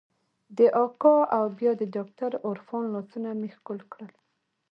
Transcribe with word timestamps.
د 0.57 0.59
اکا 0.83 1.15
او 1.37 1.43
بيا 1.57 1.71
د 1.77 1.83
ډاکتر 1.95 2.31
عرفان 2.47 2.83
لاسونه 2.95 3.29
مې 3.39 3.49
ښکل 3.55 3.79
کړل. 3.91 4.11